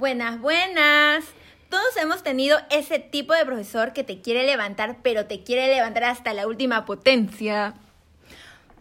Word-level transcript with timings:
Buenas, 0.00 0.40
buenas. 0.40 1.26
Todos 1.68 1.94
hemos 1.98 2.22
tenido 2.22 2.56
ese 2.70 2.98
tipo 2.98 3.34
de 3.34 3.44
profesor 3.44 3.92
que 3.92 4.02
te 4.02 4.22
quiere 4.22 4.46
levantar, 4.46 5.00
pero 5.02 5.26
te 5.26 5.42
quiere 5.42 5.68
levantar 5.68 6.04
hasta 6.04 6.32
la 6.32 6.46
última 6.46 6.86
potencia. 6.86 7.74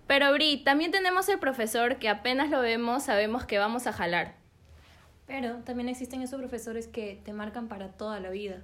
Pero 0.08 0.32
Bri, 0.32 0.64
también 0.64 0.92
tenemos 0.92 1.28
el 1.28 1.38
profesor 1.38 1.98
que 1.98 2.08
apenas 2.08 2.50
lo 2.50 2.62
vemos 2.62 3.04
sabemos 3.04 3.44
que 3.44 3.58
vamos 3.58 3.86
a 3.86 3.92
jalar. 3.92 4.38
Pero 5.28 5.58
también 5.66 5.90
existen 5.90 6.22
esos 6.22 6.40
profesores 6.40 6.88
que 6.88 7.20
te 7.26 7.34
marcan 7.34 7.68
para 7.68 7.90
toda 7.90 8.22
la 8.22 8.30
vida. 8.30 8.62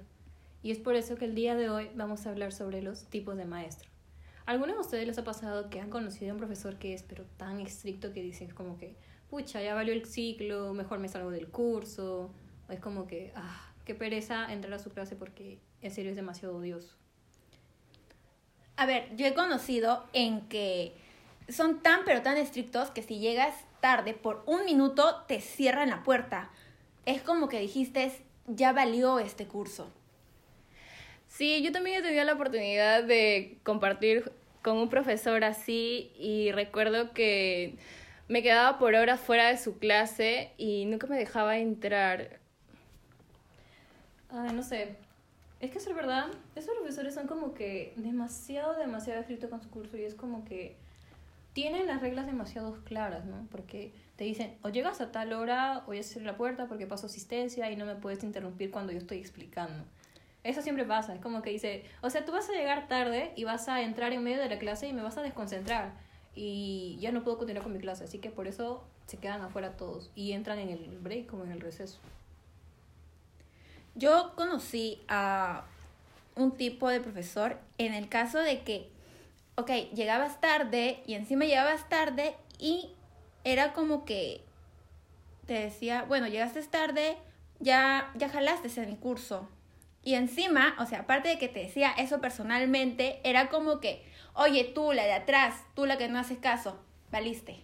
Y 0.62 0.70
es 0.70 0.78
por 0.78 0.96
eso 0.96 1.16
que 1.16 1.26
el 1.26 1.34
día 1.34 1.56
de 1.56 1.68
hoy 1.68 1.90
vamos 1.94 2.24
a 2.24 2.30
hablar 2.30 2.54
sobre 2.54 2.80
los 2.80 3.04
tipos 3.04 3.36
de 3.36 3.44
maestro. 3.44 3.90
¿Alguno 4.46 4.72
de 4.72 4.80
ustedes 4.80 5.06
les 5.06 5.18
ha 5.18 5.24
pasado 5.24 5.68
que 5.68 5.82
han 5.82 5.90
conocido 5.90 6.30
a 6.30 6.32
un 6.32 6.38
profesor 6.38 6.76
que 6.78 6.94
es 6.94 7.02
pero 7.02 7.24
tan 7.36 7.60
estricto 7.60 8.14
que 8.14 8.22
dicen 8.22 8.48
como 8.48 8.78
que, 8.78 8.96
pucha, 9.28 9.60
ya 9.60 9.74
valió 9.74 9.92
el 9.92 10.06
ciclo, 10.06 10.72
mejor 10.72 11.00
me 11.00 11.08
salgo 11.10 11.30
del 11.30 11.48
curso? 11.48 12.32
Es 12.68 12.80
como 12.80 13.06
que, 13.06 13.32
ah, 13.36 13.72
qué 13.84 13.94
pereza 13.94 14.52
entrar 14.52 14.74
a 14.74 14.78
su 14.78 14.90
clase 14.90 15.16
porque 15.16 15.58
en 15.82 15.90
serio 15.90 16.10
es 16.10 16.16
demasiado 16.16 16.56
odioso. 16.56 16.96
A 18.76 18.86
ver, 18.86 19.14
yo 19.16 19.26
he 19.26 19.34
conocido 19.34 20.04
en 20.12 20.42
que 20.48 20.94
son 21.48 21.82
tan 21.82 22.00
pero 22.04 22.22
tan 22.22 22.36
estrictos 22.36 22.90
que 22.90 23.02
si 23.02 23.18
llegas 23.18 23.54
tarde 23.80 24.14
por 24.14 24.42
un 24.46 24.64
minuto 24.64 25.24
te 25.28 25.40
cierran 25.40 25.90
la 25.90 26.02
puerta. 26.02 26.50
Es 27.04 27.22
como 27.22 27.48
que 27.48 27.60
dijiste, 27.60 28.12
ya 28.46 28.72
valió 28.72 29.18
este 29.18 29.46
curso. 29.46 29.90
Sí, 31.28 31.62
yo 31.62 31.72
también 31.72 32.00
he 32.00 32.02
tenido 32.02 32.24
la 32.24 32.34
oportunidad 32.34 33.04
de 33.04 33.58
compartir 33.62 34.32
con 34.62 34.78
un 34.78 34.88
profesor 34.88 35.44
así 35.44 36.10
y 36.18 36.50
recuerdo 36.52 37.12
que 37.12 37.76
me 38.28 38.42
quedaba 38.42 38.78
por 38.78 38.94
horas 38.94 39.20
fuera 39.20 39.48
de 39.48 39.58
su 39.58 39.78
clase 39.78 40.50
y 40.56 40.86
nunca 40.86 41.06
me 41.06 41.16
dejaba 41.16 41.58
entrar. 41.58 42.40
Ay, 44.36 44.52
no 44.54 44.62
sé. 44.62 44.96
Es 45.60 45.70
que 45.70 45.78
es 45.78 45.94
verdad, 45.94 46.26
esos 46.54 46.74
profesores 46.74 47.14
son 47.14 47.26
como 47.26 47.54
que 47.54 47.94
demasiado, 47.96 48.76
demasiado 48.76 49.20
estrictos 49.20 49.48
con 49.48 49.62
su 49.62 49.70
curso 49.70 49.96
y 49.96 50.04
es 50.04 50.14
como 50.14 50.44
que 50.44 50.76
tienen 51.54 51.86
las 51.86 52.02
reglas 52.02 52.26
demasiado 52.26 52.84
claras, 52.84 53.24
¿no? 53.24 53.46
Porque 53.50 53.94
te 54.16 54.24
dicen, 54.24 54.58
o 54.62 54.68
llegas 54.68 55.00
a 55.00 55.10
tal 55.10 55.32
hora, 55.32 55.84
o 55.86 55.94
ya 55.94 56.02
se 56.02 56.20
la 56.20 56.36
puerta 56.36 56.66
porque 56.66 56.86
paso 56.86 57.06
asistencia 57.06 57.70
y 57.70 57.76
no 57.76 57.86
me 57.86 57.94
puedes 57.94 58.22
interrumpir 58.22 58.70
cuando 58.70 58.92
yo 58.92 58.98
estoy 58.98 59.16
explicando. 59.18 59.84
Eso 60.44 60.60
siempre 60.60 60.84
pasa, 60.84 61.14
es 61.14 61.20
como 61.22 61.40
que 61.40 61.50
dice, 61.50 61.84
o 62.02 62.10
sea, 62.10 62.26
tú 62.26 62.32
vas 62.32 62.48
a 62.50 62.52
llegar 62.52 62.86
tarde 62.88 63.32
y 63.36 63.44
vas 63.44 63.68
a 63.68 63.80
entrar 63.80 64.12
en 64.12 64.22
medio 64.22 64.38
de 64.38 64.50
la 64.50 64.58
clase 64.58 64.86
y 64.86 64.92
me 64.92 65.02
vas 65.02 65.16
a 65.16 65.22
desconcentrar 65.22 65.94
y 66.34 66.98
ya 67.00 67.10
no 67.10 67.24
puedo 67.24 67.38
continuar 67.38 67.64
con 67.64 67.72
mi 67.72 67.78
clase, 67.78 68.04
así 68.04 68.18
que 68.18 68.30
por 68.30 68.46
eso 68.46 68.84
se 69.06 69.16
quedan 69.16 69.40
afuera 69.40 69.78
todos 69.78 70.10
y 70.14 70.32
entran 70.32 70.58
en 70.58 70.68
el 70.68 70.98
break 70.98 71.26
como 71.26 71.44
en 71.44 71.52
el 71.52 71.60
receso. 71.60 71.98
Yo 73.96 74.34
conocí 74.36 75.02
a 75.08 75.64
un 76.36 76.52
tipo 76.56 76.88
de 76.88 77.00
profesor 77.00 77.58
en 77.78 77.94
el 77.94 78.08
caso 78.08 78.38
de 78.38 78.60
que 78.62 78.90
ok, 79.56 79.70
llegabas 79.94 80.40
tarde 80.40 81.02
y 81.06 81.14
encima 81.14 81.44
llegabas 81.44 81.88
tarde 81.88 82.34
y 82.58 82.90
era 83.44 83.72
como 83.72 84.04
que 84.04 84.42
te 85.46 85.54
decía, 85.54 86.04
bueno, 86.06 86.26
llegaste 86.26 86.62
tarde, 86.64 87.16
ya, 87.60 88.10
ya 88.16 88.28
jalaste 88.28 88.68
en 88.80 88.90
mi 88.90 88.96
curso. 88.96 89.48
Y 90.02 90.14
encima, 90.14 90.76
o 90.78 90.86
sea, 90.86 91.00
aparte 91.00 91.28
de 91.28 91.38
que 91.38 91.48
te 91.48 91.60
decía 91.60 91.92
eso 91.96 92.20
personalmente, 92.20 93.20
era 93.24 93.48
como 93.48 93.80
que, 93.80 94.04
oye, 94.34 94.64
tú, 94.64 94.92
la 94.92 95.04
de 95.04 95.12
atrás, 95.12 95.64
tú 95.74 95.86
la 95.86 95.98
que 95.98 96.08
no 96.08 96.18
haces 96.18 96.38
caso, 96.38 96.78
valiste. 97.10 97.60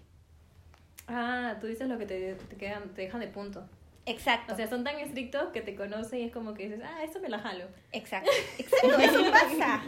Ah, 1.09 1.57
tú 1.61 1.67
dices 1.67 1.89
lo 1.89 1.99
que 1.99 2.07
te, 2.07 2.35
te, 2.35 2.57
quedan, 2.57 2.95
te 2.95 3.03
dejan 3.03 3.21
de 3.21 3.29
punto. 3.29 3.65
Exacto. 4.07 4.53
O 4.53 4.57
sea, 4.57 4.69
son 4.69 4.85
tan 4.85 4.99
estrictos 4.99 5.51
que 5.53 5.61
te 5.61 5.75
conocen 5.75 6.21
y 6.21 6.23
es 6.25 6.33
como 6.33 6.55
que 6.55 6.65
dices, 6.69 6.81
ah, 6.85 7.05
esto 7.05 7.21
me 7.21 7.29
la 7.29 7.39
jalo. 7.39 7.67
Exacto. 7.93 8.31
Exacto, 8.59 8.99
eso 8.99 9.31
pasa. 9.31 9.83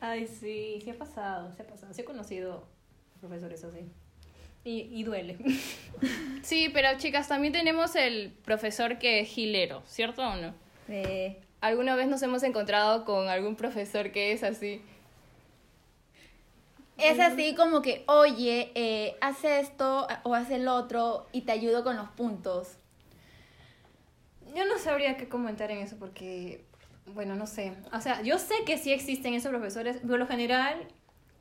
Ay, 0.00 0.26
sí, 0.26 0.80
sí 0.82 0.90
ha 0.90 0.98
pasado, 0.98 1.52
sí 1.52 1.62
ha 1.62 1.66
pasado. 1.66 1.92
Sí 1.94 2.02
he 2.02 2.04
conocido 2.04 2.66
profesores 3.20 3.64
así. 3.64 3.90
Y, 4.64 4.88
y 4.92 5.04
duele. 5.04 5.38
Sí, 6.42 6.70
pero 6.72 6.88
chicas, 6.96 7.28
también 7.28 7.52
tenemos 7.52 7.94
el 7.94 8.32
profesor 8.44 8.98
que 8.98 9.20
es 9.20 9.28
gilero, 9.28 9.82
¿cierto 9.86 10.22
o 10.26 10.36
no? 10.36 10.54
Eh, 10.88 11.38
¿Alguna 11.60 11.94
vez 11.94 12.08
nos 12.08 12.22
hemos 12.22 12.42
encontrado 12.42 13.04
con 13.04 13.28
algún 13.28 13.56
profesor 13.56 14.10
que 14.10 14.32
es 14.32 14.42
así? 14.42 14.80
es 16.96 17.20
así 17.20 17.54
como 17.54 17.82
que, 17.82 18.04
oye, 18.06 18.72
eh, 18.74 19.16
hace 19.20 19.60
esto 19.60 20.06
o 20.22 20.34
hace 20.34 20.56
el 20.56 20.68
otro 20.68 21.26
y 21.32 21.42
te 21.42 21.52
ayudo 21.52 21.84
con 21.84 21.96
los 21.96 22.08
puntos. 22.10 22.76
Yo 24.54 24.64
no 24.66 24.78
sabría 24.78 25.16
qué 25.16 25.28
comentar 25.28 25.70
en 25.70 25.78
eso 25.78 25.96
porque 25.98 26.64
bueno, 27.14 27.34
no 27.34 27.46
sé. 27.46 27.72
O 27.92 28.00
sea, 28.00 28.22
yo 28.22 28.38
sé 28.38 28.54
que 28.64 28.78
sí 28.78 28.92
existen 28.92 29.34
esos 29.34 29.50
profesores. 29.50 29.98
Por 29.98 30.18
lo 30.18 30.26
general, 30.26 30.86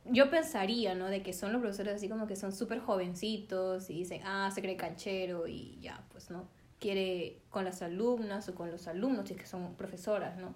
yo 0.05 0.29
pensaría, 0.29 0.95
¿no? 0.95 1.07
De 1.07 1.21
que 1.21 1.33
son 1.33 1.51
los 1.51 1.61
profesores 1.61 1.95
así 1.95 2.09
como 2.09 2.27
que 2.27 2.35
son 2.35 2.51
súper 2.51 2.79
jovencitos 2.79 3.89
y 3.89 3.93
dicen, 3.93 4.21
ah, 4.25 4.49
se 4.53 4.61
cree 4.61 4.75
canchero 4.75 5.47
y 5.47 5.79
ya, 5.81 6.03
pues, 6.11 6.29
¿no? 6.31 6.47
Quiere 6.79 7.41
con 7.49 7.65
las 7.65 7.81
alumnas 7.81 8.47
o 8.49 8.55
con 8.55 8.71
los 8.71 8.87
alumnos, 8.87 9.27
si 9.27 9.33
es 9.33 9.39
que 9.39 9.45
son 9.45 9.75
profesoras, 9.75 10.37
¿no? 10.37 10.55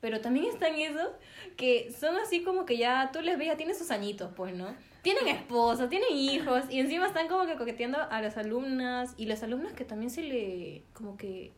Pero 0.00 0.20
también 0.20 0.46
están 0.46 0.74
esos 0.74 1.08
que 1.56 1.90
son 1.98 2.16
así 2.16 2.42
como 2.42 2.66
que 2.66 2.76
ya 2.76 3.10
tú 3.10 3.22
les 3.22 3.38
ves, 3.38 3.48
ya 3.48 3.56
tienen 3.56 3.74
sus 3.74 3.90
añitos, 3.90 4.30
pues, 4.36 4.54
¿no? 4.54 4.74
Tienen 5.00 5.28
esposa, 5.28 5.88
tienen 5.88 6.12
hijos 6.12 6.64
y 6.70 6.80
encima 6.80 7.06
están 7.06 7.28
como 7.28 7.46
que 7.46 7.56
coqueteando 7.56 7.98
a 8.10 8.20
las 8.20 8.36
alumnas 8.36 9.14
y 9.16 9.26
las 9.26 9.42
alumnas 9.42 9.72
que 9.72 9.84
también 9.84 10.10
se 10.10 10.22
le, 10.22 10.84
como 10.92 11.16
que, 11.16 11.52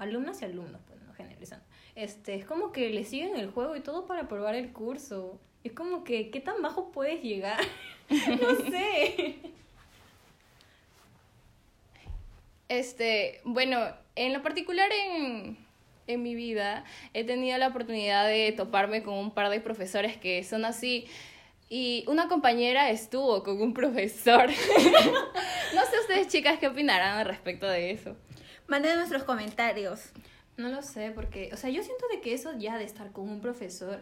alumnas 0.00 0.42
y 0.42 0.44
alumnos, 0.44 0.80
pues, 0.86 1.00
¿no? 1.02 1.14
Generalizando 1.14 1.64
este, 1.94 2.34
es 2.34 2.44
como 2.44 2.72
que 2.72 2.90
le 2.90 3.04
siguen 3.04 3.36
el 3.36 3.50
juego 3.50 3.76
y 3.76 3.80
todo 3.80 4.06
para 4.06 4.28
probar 4.28 4.54
el 4.54 4.72
curso. 4.72 5.38
Es 5.64 5.72
como 5.72 6.04
que, 6.04 6.30
¿qué 6.30 6.40
tan 6.40 6.62
bajo 6.62 6.90
puedes 6.92 7.22
llegar? 7.22 7.60
no 8.08 8.70
sé. 8.70 9.36
Este, 12.68 13.40
bueno, 13.44 13.80
en 14.14 14.32
lo 14.32 14.42
particular 14.42 14.90
en, 14.92 15.58
en 16.06 16.22
mi 16.22 16.34
vida 16.34 16.84
he 17.12 17.24
tenido 17.24 17.58
la 17.58 17.68
oportunidad 17.68 18.26
de 18.26 18.52
toparme 18.52 19.02
con 19.02 19.14
un 19.14 19.32
par 19.32 19.50
de 19.50 19.60
profesores 19.60 20.16
que 20.16 20.42
son 20.44 20.64
así. 20.64 21.06
Y 21.68 22.04
una 22.08 22.28
compañera 22.28 22.90
estuvo 22.90 23.42
con 23.42 23.60
un 23.60 23.74
profesor. 23.74 24.48
no 25.74 25.80
sé 25.84 26.00
ustedes 26.00 26.28
chicas 26.28 26.58
qué 26.58 26.68
opinarán 26.68 27.18
al 27.18 27.26
respecto 27.26 27.68
de 27.68 27.90
eso. 27.90 28.16
Manden 28.70 28.98
nuestros 28.98 29.24
comentarios. 29.24 30.12
No 30.56 30.68
lo 30.68 30.80
sé, 30.82 31.10
porque, 31.10 31.50
o 31.52 31.56
sea, 31.56 31.70
yo 31.70 31.82
siento 31.82 32.06
de 32.08 32.20
que 32.20 32.34
eso 32.34 32.56
ya 32.56 32.78
de 32.78 32.84
estar 32.84 33.10
con 33.10 33.28
un 33.28 33.40
profesor 33.40 33.98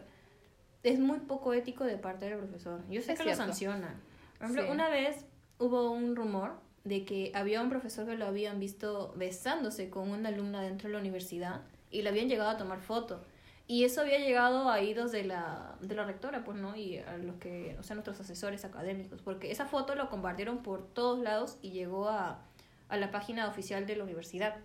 es 0.82 0.98
muy 0.98 1.20
poco 1.20 1.54
ético 1.54 1.84
de 1.84 1.96
parte 1.96 2.26
del 2.26 2.36
profesor. 2.36 2.82
Yo 2.90 3.00
sé 3.00 3.14
que 3.14 3.24
lo 3.24 3.34
sanciona. 3.34 3.98
Por 4.38 4.50
ejemplo, 4.50 4.70
una 4.70 4.90
vez 4.90 5.24
hubo 5.58 5.90
un 5.90 6.14
rumor 6.14 6.60
de 6.84 7.06
que 7.06 7.32
había 7.34 7.62
un 7.62 7.70
profesor 7.70 8.06
que 8.06 8.16
lo 8.16 8.26
habían 8.26 8.60
visto 8.60 9.14
besándose 9.16 9.88
con 9.88 10.10
una 10.10 10.28
alumna 10.28 10.60
dentro 10.60 10.88
de 10.88 10.94
la 10.94 11.00
universidad 11.00 11.62
y 11.90 12.02
le 12.02 12.10
habían 12.10 12.28
llegado 12.28 12.50
a 12.50 12.58
tomar 12.58 12.80
foto. 12.80 13.24
Y 13.66 13.84
eso 13.84 14.02
había 14.02 14.18
llegado 14.18 14.68
a 14.68 14.74
oídos 14.74 15.12
de 15.12 15.24
la, 15.24 15.76
de 15.80 15.94
la 15.94 16.04
rectora, 16.04 16.44
pues, 16.44 16.58
¿no? 16.58 16.76
Y 16.76 16.98
a 16.98 17.16
los 17.16 17.36
que, 17.36 17.74
o 17.80 17.82
sea, 17.82 17.94
nuestros 17.94 18.20
asesores 18.20 18.66
académicos, 18.66 19.22
porque 19.22 19.50
esa 19.50 19.64
foto 19.64 19.94
lo 19.94 20.10
compartieron 20.10 20.58
por 20.58 20.86
todos 20.86 21.18
lados 21.20 21.58
y 21.62 21.70
llegó 21.70 22.08
a, 22.08 22.42
a 22.88 22.96
la 22.96 23.10
página 23.10 23.48
oficial 23.48 23.86
de 23.86 23.96
la 23.96 24.04
universidad. 24.04 24.56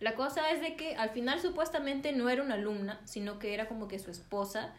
La 0.00 0.14
cosa 0.14 0.50
es 0.50 0.60
de 0.60 0.74
que 0.74 0.96
al 0.96 1.10
final 1.10 1.40
supuestamente 1.40 2.12
no 2.12 2.28
era 2.28 2.42
una 2.42 2.54
alumna, 2.54 3.00
sino 3.04 3.38
que 3.38 3.54
era 3.54 3.68
como 3.68 3.86
que 3.86 3.98
su 3.98 4.10
esposa, 4.10 4.74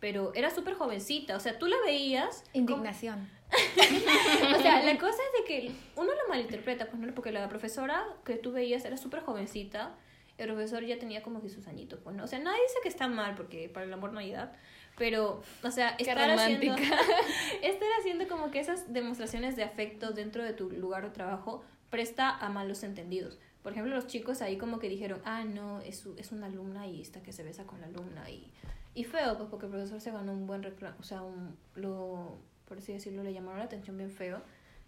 pero 0.00 0.32
era 0.34 0.50
súper 0.50 0.74
jovencita, 0.74 1.36
o 1.36 1.40
sea, 1.40 1.58
tú 1.58 1.66
la 1.66 1.76
veías... 1.84 2.44
Indignación. 2.54 3.28
o 3.52 4.62
sea, 4.62 4.82
la 4.82 4.98
cosa 4.98 5.18
es 5.18 5.40
de 5.40 5.44
que 5.46 5.72
uno 5.94 6.10
lo 6.10 6.28
malinterpreta, 6.28 6.86
pues 6.86 6.98
no, 6.98 7.14
porque 7.14 7.32
la 7.32 7.46
profesora 7.48 8.02
que 8.24 8.36
tú 8.36 8.50
veías 8.50 8.84
era 8.84 8.96
súper 8.96 9.20
jovencita, 9.20 9.94
el 10.38 10.46
profesor 10.48 10.84
ya 10.84 10.98
tenía 10.98 11.22
como 11.22 11.42
que 11.42 11.50
sus 11.50 11.68
añitos, 11.68 12.00
pues 12.02 12.16
no, 12.16 12.24
o 12.24 12.26
sea, 12.26 12.38
nadie 12.38 12.62
dice 12.62 12.78
que 12.82 12.88
está 12.88 13.08
mal, 13.08 13.34
porque 13.34 13.68
para 13.68 13.84
el 13.84 13.92
amor 13.92 14.12
no 14.12 14.20
hay 14.20 14.32
edad, 14.32 14.52
pero, 14.96 15.42
o 15.62 15.70
sea, 15.70 15.90
estar 15.98 16.30
haciendo, 16.30 16.74
estar 17.62 17.88
haciendo 18.00 18.26
como 18.26 18.50
que 18.50 18.60
esas 18.60 18.92
demostraciones 18.92 19.54
de 19.54 19.64
afecto 19.64 20.12
dentro 20.12 20.42
de 20.42 20.54
tu 20.54 20.70
lugar 20.70 21.04
de 21.04 21.10
trabajo 21.10 21.62
presta 21.92 22.30
a 22.30 22.48
malos 22.48 22.82
entendidos. 22.84 23.38
Por 23.62 23.72
ejemplo, 23.72 23.94
los 23.94 24.06
chicos 24.06 24.40
ahí 24.40 24.56
como 24.56 24.78
que 24.78 24.88
dijeron, 24.88 25.20
ah, 25.26 25.44
no, 25.44 25.80
es, 25.82 26.06
es 26.16 26.32
una 26.32 26.46
alumna 26.46 26.86
y 26.86 27.02
está 27.02 27.22
que 27.22 27.32
se 27.32 27.44
besa 27.44 27.64
con 27.64 27.82
la 27.82 27.86
alumna. 27.86 28.28
Y, 28.30 28.50
y 28.94 29.04
feo, 29.04 29.36
pues 29.36 29.50
porque 29.50 29.66
el 29.66 29.72
profesor 29.72 30.00
se 30.00 30.10
ganó 30.10 30.32
un 30.32 30.46
buen 30.46 30.62
reclamo, 30.62 30.96
o 30.98 31.02
sea, 31.04 31.22
un, 31.22 31.54
lo, 31.74 32.38
por 32.64 32.78
así 32.78 32.94
decirlo, 32.94 33.22
le 33.22 33.34
llamaron 33.34 33.58
la 33.58 33.66
atención 33.66 33.98
bien 33.98 34.10
feo. 34.10 34.40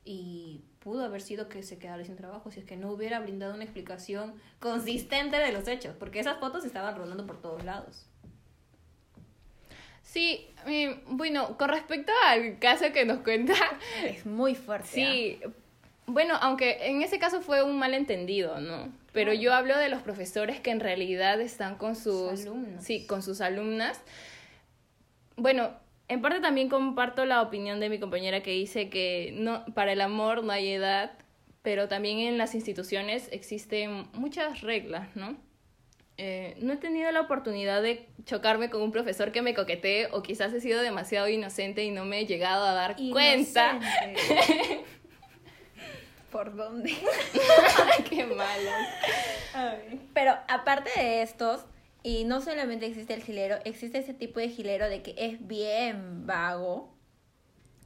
Y 0.06 0.62
pudo 0.80 1.04
haber 1.04 1.20
sido 1.20 1.48
que 1.48 1.62
se 1.62 1.78
quedara 1.78 2.04
sin 2.04 2.16
trabajo 2.16 2.50
si 2.50 2.60
es 2.60 2.66
que 2.66 2.76
no 2.76 2.90
hubiera 2.90 3.20
brindado 3.20 3.54
una 3.54 3.64
explicación 3.64 4.34
consistente 4.58 5.36
de 5.36 5.52
los 5.52 5.68
hechos, 5.68 5.94
porque 5.98 6.20
esas 6.20 6.38
fotos 6.40 6.64
estaban 6.64 6.96
rodando 6.96 7.26
por 7.26 7.40
todos 7.40 7.64
lados. 7.64 8.06
Sí, 10.02 10.46
bueno, 11.06 11.58
con 11.58 11.68
respecto 11.68 12.12
al 12.26 12.58
caso 12.58 12.92
que 12.92 13.04
nos 13.04 13.18
cuenta... 13.20 13.54
Es 14.04 14.26
muy 14.26 14.54
fuerte. 14.54 14.88
Sí, 14.88 15.40
¿ah? 15.44 15.50
Bueno, 16.06 16.34
aunque 16.40 16.86
en 16.88 17.02
ese 17.02 17.18
caso 17.18 17.40
fue 17.40 17.62
un 17.62 17.78
malentendido, 17.78 18.60
¿no? 18.60 18.92
Pero 19.12 19.30
Claro. 19.30 19.40
yo 19.42 19.54
hablo 19.54 19.78
de 19.78 19.88
los 19.88 20.02
profesores 20.02 20.60
que 20.60 20.70
en 20.70 20.80
realidad 20.80 21.40
están 21.40 21.76
con 21.76 21.96
sus, 21.96 22.30
Sus 22.30 22.40
alumnos. 22.42 22.84
sí, 22.84 23.06
con 23.06 23.22
sus 23.22 23.40
alumnas. 23.40 24.00
Bueno, 25.36 25.70
en 26.08 26.20
parte 26.20 26.40
también 26.40 26.68
comparto 26.68 27.24
la 27.24 27.40
opinión 27.42 27.80
de 27.80 27.88
mi 27.88 27.98
compañera 27.98 28.42
que 28.42 28.50
dice 28.50 28.90
que 28.90 29.32
no 29.36 29.64
para 29.74 29.92
el 29.92 30.00
amor 30.00 30.44
no 30.44 30.52
hay 30.52 30.68
edad, 30.70 31.12
pero 31.62 31.88
también 31.88 32.18
en 32.18 32.36
las 32.38 32.54
instituciones 32.54 33.28
existen 33.32 34.06
muchas 34.12 34.60
reglas, 34.60 35.08
¿no? 35.16 35.36
Eh, 36.16 36.54
no 36.60 36.74
he 36.74 36.76
tenido 36.76 37.10
la 37.10 37.22
oportunidad 37.22 37.82
de 37.82 38.06
chocarme 38.24 38.70
con 38.70 38.82
un 38.82 38.92
profesor 38.92 39.32
que 39.32 39.42
me 39.42 39.52
coquetee 39.54 40.06
o 40.12 40.22
quizás 40.22 40.52
he 40.52 40.60
sido 40.60 40.80
demasiado 40.80 41.28
inocente 41.28 41.82
y 41.84 41.90
no 41.90 42.04
me 42.04 42.20
he 42.20 42.26
llegado 42.26 42.64
a 42.64 42.72
dar 42.74 42.94
cuenta. 43.10 43.80
¿Por 46.34 46.56
dónde? 46.56 46.90
Qué 48.10 48.26
malo. 48.26 48.70
Ay. 49.54 50.10
Pero 50.12 50.32
aparte 50.48 50.90
de 50.96 51.22
estos, 51.22 51.60
y 52.02 52.24
no 52.24 52.40
solamente 52.40 52.86
existe 52.86 53.14
el 53.14 53.22
gilero, 53.22 53.58
existe 53.64 53.98
ese 53.98 54.14
tipo 54.14 54.40
de 54.40 54.48
gilero 54.48 54.88
de 54.88 55.00
que 55.00 55.14
es 55.16 55.46
bien 55.46 56.26
vago. 56.26 56.92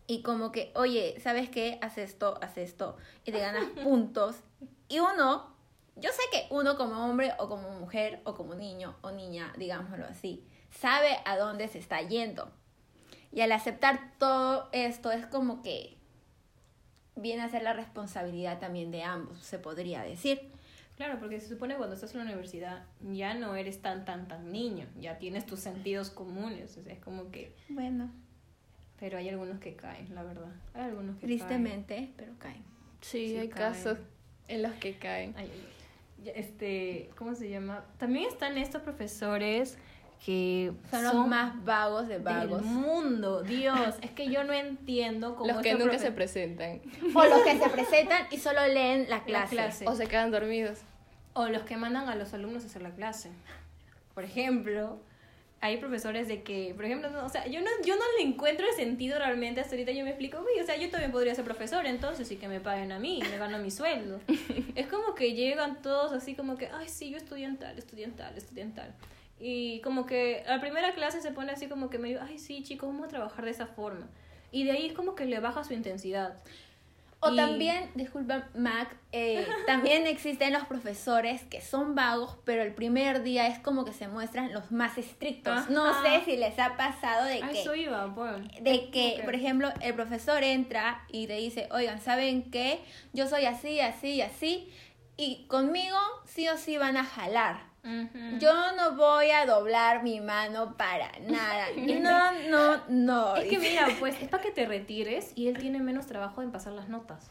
Y 0.06 0.22
como 0.22 0.50
que, 0.50 0.72
oye, 0.74 1.20
¿sabes 1.20 1.50
qué? 1.50 1.78
Haz 1.82 1.98
esto, 1.98 2.38
haz 2.40 2.56
esto. 2.56 2.96
Y 3.26 3.32
te 3.32 3.38
ganas 3.38 3.64
puntos. 3.84 4.36
Y 4.88 5.00
uno, 5.00 5.54
yo 5.96 6.10
sé 6.10 6.22
que 6.32 6.46
uno 6.48 6.78
como 6.78 7.04
hombre 7.04 7.34
o 7.38 7.50
como 7.50 7.68
mujer 7.72 8.22
o 8.24 8.34
como 8.34 8.54
niño 8.54 8.96
o 9.02 9.10
niña, 9.10 9.52
digámoslo 9.58 10.06
así, 10.06 10.42
sabe 10.70 11.18
a 11.26 11.36
dónde 11.36 11.68
se 11.68 11.80
está 11.80 12.00
yendo. 12.00 12.50
Y 13.30 13.42
al 13.42 13.52
aceptar 13.52 14.14
todo 14.18 14.70
esto 14.72 15.12
es 15.12 15.26
como 15.26 15.60
que 15.60 15.97
viene 17.20 17.42
a 17.42 17.48
ser 17.48 17.62
la 17.62 17.72
responsabilidad 17.72 18.58
también 18.58 18.90
de 18.90 19.02
ambos, 19.02 19.38
se 19.38 19.58
podría 19.58 20.02
decir. 20.02 20.40
Claro, 20.96 21.18
porque 21.20 21.40
se 21.40 21.48
supone 21.48 21.76
cuando 21.76 21.94
estás 21.94 22.12
en 22.14 22.18
la 22.18 22.24
universidad 22.26 22.84
ya 23.02 23.34
no 23.34 23.54
eres 23.54 23.80
tan, 23.80 24.04
tan, 24.04 24.26
tan 24.26 24.50
niño, 24.50 24.86
ya 24.98 25.18
tienes 25.18 25.46
tus 25.46 25.60
sentidos 25.60 26.10
comunes, 26.10 26.76
o 26.76 26.82
sea, 26.82 26.92
es 26.92 26.98
como 26.98 27.30
que... 27.30 27.54
Bueno, 27.68 28.10
Pero 28.98 29.18
hay 29.18 29.28
algunos 29.28 29.60
que 29.60 29.76
caen, 29.76 30.12
la 30.14 30.24
verdad. 30.24 30.50
Hay 30.74 30.82
algunos 30.82 31.16
que 31.18 31.26
tristemente, 31.26 32.10
pero 32.16 32.32
caen. 32.38 32.64
Sí, 33.00 33.28
Sí, 33.28 33.36
hay 33.36 33.48
caen. 33.48 33.72
casos 33.74 33.98
en 34.48 34.62
los 34.62 34.72
que 34.72 34.98
caen. 34.98 35.34
Ay, 35.36 35.48
Este, 36.34 37.10
¿cómo 37.16 37.36
se 37.36 37.48
llama? 37.48 37.84
También 37.98 38.28
están 38.28 38.58
estos 38.58 38.82
profesores 38.82 39.78
que 40.24 40.72
Son 40.90 41.04
los 41.04 41.26
más 41.26 41.64
vagos 41.64 42.08
de 42.08 42.18
vagos. 42.18 42.60
del 42.62 42.70
mundo. 42.70 43.42
Dios, 43.42 43.78
es 44.02 44.10
que 44.10 44.28
yo 44.28 44.44
no 44.44 44.52
entiendo 44.52 45.36
cómo 45.36 45.52
Los 45.52 45.62
que 45.62 45.74
nunca 45.74 45.92
profe- 45.94 45.98
se 45.98 46.12
presentan. 46.12 46.80
O 47.14 47.24
los 47.24 47.42
que 47.42 47.58
se 47.58 47.68
presentan 47.70 48.26
y 48.30 48.38
solo 48.38 48.66
leen 48.66 49.08
la 49.08 49.22
clase. 49.24 49.54
clase. 49.54 49.86
O 49.88 49.94
se 49.94 50.06
quedan 50.06 50.30
dormidos. 50.30 50.80
O 51.34 51.48
los 51.48 51.62
que 51.62 51.76
mandan 51.76 52.08
a 52.08 52.16
los 52.16 52.34
alumnos 52.34 52.64
a 52.64 52.66
hacer 52.66 52.82
la 52.82 52.90
clase. 52.90 53.30
Por 54.14 54.24
ejemplo, 54.24 54.98
hay 55.60 55.76
profesores 55.76 56.26
de 56.28 56.42
que, 56.42 56.72
por 56.74 56.84
ejemplo, 56.84 57.10
no, 57.10 57.24
o 57.24 57.28
sea, 57.28 57.46
yo 57.46 57.60
no, 57.60 57.68
yo 57.84 57.94
no 57.96 58.02
le 58.18 58.24
encuentro 58.24 58.66
el 58.68 58.74
sentido 58.74 59.18
realmente 59.18 59.60
hasta 59.60 59.74
ahorita 59.74 59.92
yo 59.92 60.02
me 60.04 60.10
explico, 60.10 60.38
uy, 60.38 60.60
o 60.60 60.66
sea, 60.66 60.76
yo 60.76 60.90
también 60.90 61.12
podría 61.12 61.34
ser 61.34 61.44
profesor 61.44 61.86
entonces 61.86 62.30
y 62.32 62.36
que 62.36 62.48
me 62.48 62.60
paguen 62.60 62.90
a 62.92 62.98
mí, 62.98 63.20
me 63.30 63.38
gano 63.38 63.58
mi 63.58 63.70
sueldo. 63.70 64.20
es 64.74 64.86
como 64.88 65.14
que 65.14 65.34
llegan 65.34 65.80
todos 65.80 66.12
así 66.12 66.34
como 66.34 66.56
que, 66.56 66.68
ay, 66.68 66.88
sí, 66.88 67.10
yo 67.10 67.16
estudiantal, 67.16 67.78
estudiantal, 67.78 68.36
estudiantal. 68.36 68.92
Y 69.40 69.80
como 69.82 70.06
que 70.06 70.42
a 70.46 70.56
la 70.56 70.60
primera 70.60 70.92
clase 70.92 71.20
se 71.20 71.30
pone 71.30 71.52
así 71.52 71.66
como 71.66 71.90
que 71.90 71.98
medio, 71.98 72.20
ay, 72.22 72.38
sí, 72.38 72.62
chicos, 72.62 72.88
vamos 72.88 73.06
a 73.06 73.08
trabajar 73.08 73.44
de 73.44 73.52
esa 73.52 73.66
forma. 73.66 74.08
Y 74.50 74.64
de 74.64 74.72
ahí 74.72 74.86
es 74.86 74.92
como 74.94 75.14
que 75.14 75.26
le 75.26 75.40
baja 75.40 75.62
su 75.64 75.74
intensidad. 75.74 76.38
O 77.20 77.32
Y- 77.32 77.36
también, 77.36 77.90
disculpa, 77.94 78.48
Mac, 78.54 78.94
eh, 79.10 79.46
también 79.66 80.06
existen 80.06 80.52
los 80.52 80.64
profesores 80.64 81.42
que 81.44 81.60
son 81.60 81.94
vagos, 81.94 82.38
pero 82.44 82.62
el 82.62 82.72
primer 82.74 83.22
día 83.22 83.48
es 83.48 83.58
como 83.58 83.84
que 83.84 83.92
se 83.92 84.06
muestran 84.08 84.52
los 84.52 84.70
más 84.70 84.98
estrictos. 84.98 85.68
No 85.68 86.00
sé 86.02 86.24
si 86.24 86.36
les 86.36 86.58
ha 86.58 86.76
pasado 86.76 87.24
de 87.24 87.40
que... 87.40 87.62
De 88.60 88.90
que, 88.90 89.20
por 89.24 89.34
ejemplo, 89.34 89.72
el 89.80 89.94
profesor 89.94 90.44
entra 90.44 91.04
y 91.08 91.26
te 91.26 91.34
dice, 91.34 91.68
oigan, 91.72 92.00
¿saben 92.00 92.50
qué? 92.50 92.80
Yo 93.12 93.26
soy 93.26 93.46
así, 93.46 93.80
así 93.80 94.10
y 94.14 94.22
así, 94.22 94.72
y 95.16 95.44
conmigo 95.48 95.98
sí 96.24 96.48
o 96.48 96.56
sí 96.56 96.76
van 96.78 96.96
a 96.96 97.04
jalar. 97.04 97.67
Yo 98.38 98.72
no 98.76 98.96
voy 98.96 99.30
a 99.30 99.46
doblar 99.46 100.02
mi 100.02 100.20
mano 100.20 100.76
para 100.76 101.10
nada. 101.20 101.66
No, 101.76 102.32
no, 102.50 102.82
no. 102.88 103.36
Es 103.36 103.48
que 103.48 103.58
mira, 103.58 103.86
pues 103.98 104.20
es 104.20 104.28
para 104.28 104.42
que 104.42 104.50
te 104.50 104.66
retires 104.66 105.32
y 105.34 105.48
él 105.48 105.58
tiene 105.58 105.78
menos 105.80 106.06
trabajo 106.06 106.42
en 106.42 106.50
pasar 106.52 106.72
las 106.74 106.88
notas. 106.88 107.28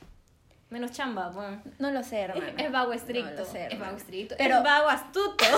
Menos 0.69 0.91
chamba, 0.91 1.29
bueno. 1.29 1.61
No 1.79 1.91
lo 1.91 2.03
sé, 2.03 2.21
hermano. 2.21 2.51
Es 2.57 2.71
vago 2.71 2.91
estricto. 2.93 3.29
No 3.31 3.37
lo 3.37 3.45
sé, 3.45 3.67
es 3.71 3.79
vago 3.79 3.97
estricto. 3.97 4.35
Pero- 4.37 4.57
Es 4.57 4.63
vago 4.63 4.89
astuto. 4.89 5.45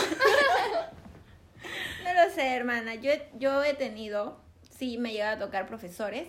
No 2.05 2.13
lo 2.25 2.29
sé, 2.33 2.55
hermana. 2.55 2.95
Yo, 2.95 3.11
yo 3.37 3.63
he 3.63 3.73
tenido, 3.73 4.39
sí 4.77 4.97
me 4.97 5.11
llega 5.11 5.31
a 5.31 5.37
tocar 5.37 5.67
profesores 5.67 6.27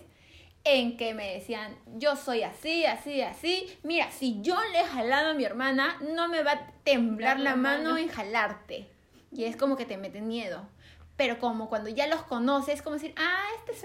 en 0.65 0.97
que 0.97 1.15
me 1.15 1.35
decían, 1.35 1.77
yo 1.97 2.17
soy 2.17 2.43
así, 2.43 2.85
así, 2.85 3.23
así. 3.23 3.67
Mira, 3.83 4.11
si 4.11 4.41
yo 4.43 4.57
le 4.73 4.81
he 4.81 4.85
jalado 4.85 5.31
a 5.31 5.35
mi 5.35 5.45
hermana, 5.45 5.97
no 6.15 6.29
me 6.29 6.43
va 6.43 6.53
a 6.53 6.67
temblar 6.85 7.39
la, 7.39 7.51
La 7.51 7.57
mano 7.57 7.85
mano. 7.85 7.99
en 7.99 8.09
jalarte. 8.09 8.87
Y 9.33 9.45
es 9.45 9.57
como 9.57 9.77
que 9.77 9.87
te 9.87 9.97
meten 9.97 10.29
miedo. 10.29 10.69
Pero 11.17 11.39
como 11.39 11.69
cuando 11.69 11.89
ya 11.91 12.07
los 12.07 12.23
conoces, 12.23 12.75
es 12.75 12.83
como 12.83 12.95
decir, 12.95 13.15
ah, 13.17 13.45
este 13.59 13.73
es. 13.73 13.85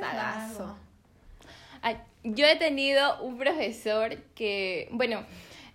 Ay, 1.81 1.97
yo 2.23 2.45
he 2.47 2.55
tenido 2.55 3.21
un 3.21 3.37
profesor 3.37 4.17
que, 4.33 4.87
bueno, 4.91 5.25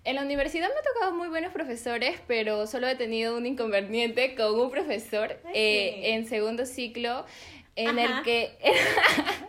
en 0.05 0.17
la 0.17 0.23
universidad 0.23 0.69
me 0.69 0.75
ha 0.75 0.82
tocado 0.94 1.12
muy 1.12 1.29
buenos 1.29 1.52
profesores, 1.52 2.19
pero 2.26 2.67
solo 2.67 2.88
he 2.88 2.97
tenido 2.97 3.37
un 3.37 3.47
inconveniente 3.47 4.35
con 4.35 4.58
un 4.58 4.70
profesor 4.70 5.38
eh, 5.55 6.14
en 6.14 6.26
segundo 6.26 6.67
ciclo 6.67 7.26
en 7.76 7.99
Ajá. 7.99 8.19
el 8.19 8.25
que 8.25 8.58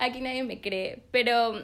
aquí 0.00 0.20
nadie 0.20 0.42
me 0.42 0.60
cree, 0.60 0.98
pero 1.10 1.62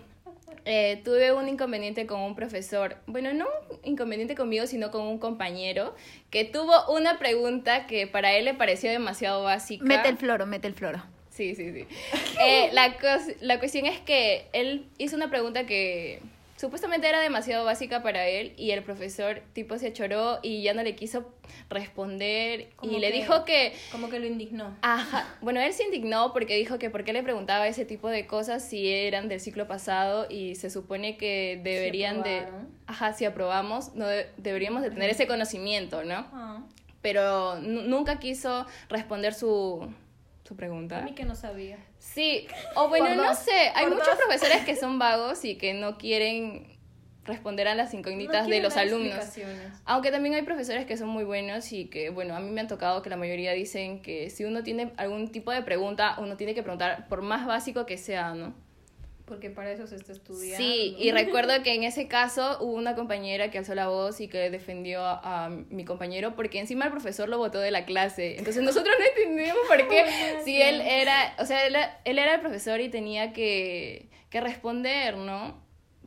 eh, 0.65 1.01
tuve 1.05 1.33
un 1.33 1.49
inconveniente 1.49 2.07
con 2.07 2.21
un 2.21 2.35
profesor, 2.35 2.97
bueno, 3.07 3.33
no 3.33 3.47
un 3.71 3.79
inconveniente 3.83 4.35
conmigo, 4.35 4.67
sino 4.67 4.91
con 4.91 5.03
un 5.03 5.19
compañero 5.19 5.95
que 6.31 6.45
tuvo 6.45 6.73
una 6.95 7.19
pregunta 7.19 7.87
que 7.87 8.07
para 8.07 8.33
él 8.33 8.45
le 8.45 8.55
pareció 8.55 8.91
demasiado 8.91 9.43
básica. 9.43 9.85
Mete 9.85 10.09
el 10.09 10.17
floro, 10.17 10.47
mete 10.47 10.69
el 10.69 10.75
floro. 10.75 11.03
Sí, 11.31 11.55
sí, 11.55 11.73
sí. 11.73 11.87
Eh, 12.41 12.71
la, 12.73 12.97
la 13.41 13.59
cuestión 13.59 13.87
es 13.87 13.99
que 14.01 14.47
él 14.53 14.87
hizo 14.97 15.17
una 15.17 15.29
pregunta 15.29 15.67
que 15.67 16.21
supuestamente 16.57 17.09
era 17.09 17.21
demasiado 17.21 17.65
básica 17.65 18.03
para 18.03 18.27
él 18.29 18.55
y 18.57 18.71
el 18.71 18.83
profesor 18.83 19.43
tipo 19.53 19.79
se 19.79 19.93
choró 19.93 20.39
y 20.43 20.63
ya 20.63 20.75
no 20.75 20.83
le 20.83 20.95
quiso 20.97 21.33
responder 21.69 22.69
y 22.83 22.99
le 22.99 23.13
dijo 23.13 23.45
que... 23.45 23.73
Como 23.93 24.09
que 24.09 24.19
lo 24.19 24.27
indignó. 24.27 24.77
Ajá, 24.83 25.37
bueno, 25.41 25.61
él 25.61 25.73
se 25.73 25.85
indignó 25.85 26.33
porque 26.33 26.57
dijo 26.57 26.79
que 26.79 26.91
por 26.91 27.05
qué 27.05 27.13
le 27.13 27.23
preguntaba 27.23 27.69
ese 27.69 27.85
tipo 27.85 28.09
de 28.09 28.27
cosas 28.27 28.67
si 28.67 28.89
eran 28.93 29.29
del 29.29 29.41
ciclo 29.41 29.67
pasado 29.67 30.27
y 30.31 30.55
se 30.57 30.71
supone 30.71 31.17
que 31.17 31.61
deberían 31.63 32.23
de... 32.23 32.45
Ajá, 32.87 33.13
si 33.13 33.25
aprobamos, 33.25 33.95
no 33.95 34.07
de- 34.07 34.29
deberíamos 34.37 34.83
de 34.83 34.91
tener 34.91 35.11
ese 35.11 35.27
conocimiento, 35.27 36.05
¿no? 36.05 36.27
Ah, 36.33 36.63
Pero 37.03 37.57
nu- 37.61 37.83
nunca 37.83 38.19
quiso 38.19 38.67
responder 38.89 39.35
su, 39.35 39.89
a 40.55 40.57
pregunta. 40.59 41.01
mí 41.03 41.15
que 41.15 41.25
no 41.25 41.35
sabía. 41.35 41.79
Sí, 41.99 42.47
o 42.75 42.89
bueno, 42.89 43.15
no 43.15 43.25
dos, 43.29 43.39
sé, 43.39 43.71
hay 43.75 43.87
muchos 43.87 44.07
dos. 44.07 44.17
profesores 44.17 44.65
que 44.65 44.77
son 44.77 44.99
vagos 44.99 45.45
y 45.45 45.57
que 45.57 45.75
no 45.75 45.99
quieren 45.99 46.77
responder 47.25 47.67
a 47.69 47.75
las 47.75 47.93
incógnitas 47.93 48.45
No 48.45 48.51
de 48.51 48.61
los 48.61 48.77
alumnos. 48.77 49.25
Aunque 49.85 50.11
también 50.13 50.35
hay 50.37 50.43
profesores 50.43 50.87
que 50.87 50.97
son 50.97 51.09
muy 51.09 51.25
buenos 51.25 51.73
y 51.73 51.87
que, 51.87 52.11
bueno, 52.11 52.37
a 52.37 52.41
mí 52.41 52.51
me 52.51 52.61
han 52.61 52.69
tocado 52.69 53.03
que 53.03 53.11
la 53.11 53.17
mayoría 53.17 53.53
dicen 53.53 54.01
que 54.01 54.31
si 54.31 54.45
uno 54.45 54.63
tiene 54.63 54.93
algún 54.97 55.33
tipo 55.33 55.51
de 55.51 55.63
pregunta, 55.63 56.15
uno 56.19 56.37
tiene 56.37 56.55
que 56.55 56.63
preguntar 56.63 57.09
por 57.09 57.23
más 57.23 57.45
básico 57.47 57.85
que 57.85 57.99
sea, 57.99 58.35
¿no? 58.35 58.55
Porque 59.27 59.51
para 59.51 59.73
eso 59.73 59.87
se 59.89 59.97
está 59.97 60.13
estudiando. 60.13 60.57
Sí, 60.57 60.95
y 60.99 61.11
recuerdo 61.13 61.63
que 61.63 61.75
en 61.75 61.83
ese 61.83 62.07
caso 62.09 62.59
hubo 62.61 62.73
una 62.75 62.95
compañera 62.95 63.51
que 63.51 63.59
alzó 63.59 63.75
la 63.75 63.89
voz 63.89 64.21
y 64.21 64.29
que 64.29 64.51
defendió 64.51 65.03
a, 65.03 65.47
a 65.47 65.49
mi 65.51 65.85
compañero 65.85 66.37
porque 66.37 66.61
encima 66.61 66.85
el 66.87 66.93
profesor 66.93 67.29
lo 67.29 67.37
botó 67.39 67.59
de 67.59 67.73
la 67.73 67.85
clase. 67.85 68.39
Entonces 68.39 68.63
nosotros 68.63 68.95
no 68.99 69.05
entendíamos 69.05 69.67
por 69.67 69.89
qué, 69.89 70.05
si 70.45 70.63
él 70.63 70.81
era, 70.81 71.35
o 71.41 71.45
sea, 71.45 71.67
él, 71.67 71.77
él 72.05 72.19
era 72.19 72.35
el 72.37 72.41
profesor 72.41 72.81
y 72.81 72.89
tenía 72.89 73.33
que, 73.33 74.09
que 74.31 74.41
responder, 74.41 75.17
¿no? 75.17 75.61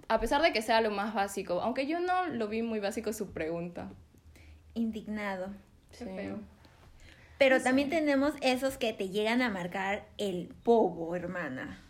A 0.08 0.20
pesar 0.20 0.42
de 0.42 0.54
que 0.54 0.62
sea 0.62 0.80
lo 0.82 0.90
más 0.90 1.14
básico, 1.14 1.62
aunque 1.62 1.86
yo 1.88 2.00
no 2.00 2.26
lo 2.28 2.48
vi 2.48 2.62
muy 2.62 2.80
básico 2.80 3.12
su 3.14 3.32
pregunta. 3.34 3.92
Indignado. 4.76 5.48
Qué 5.92 5.98
Sí. 5.98 6.06
feo. 6.06 6.40
Pero 7.38 7.62
también 7.62 7.90
tenemos 7.90 8.34
esos 8.42 8.78
que 8.78 8.92
te 8.94 9.10
llegan 9.10 9.42
a 9.42 9.50
marcar 9.50 10.06
el 10.18 10.54
bobo, 10.64 11.16
hermana. 11.16 11.82